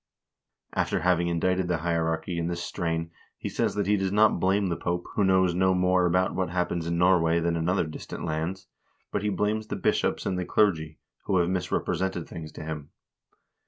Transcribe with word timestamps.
After 0.73 1.01
having 1.01 1.27
indicted 1.27 1.67
the 1.67 1.77
hierarchy 1.85 2.39
in 2.39 2.47
this 2.47 2.63
strain 2.63 3.11
he 3.37 3.47
says 3.49 3.75
that 3.75 3.85
he 3.85 3.97
does 3.97 4.11
not 4.11 4.39
blame 4.39 4.69
the 4.69 4.75
Pope, 4.75 5.05
who 5.13 5.23
knows 5.23 5.53
no 5.53 5.75
more 5.75 6.07
about 6.07 6.33
what 6.33 6.49
happens 6.49 6.87
in 6.87 6.97
Norway 6.97 7.39
than 7.39 7.55
in 7.55 7.69
other 7.69 7.85
distant 7.85 8.25
lands, 8.25 8.65
but 9.11 9.21
he 9.21 9.29
blames 9.29 9.67
the 9.67 9.75
bishops 9.75 10.25
and 10.25 10.39
the 10.39 10.43
clergy, 10.45 10.97
who 11.25 11.37
have 11.37 11.49
misrepresented 11.51 12.27
things 12.27 12.51
to 12.53 12.63
him. 12.63 12.89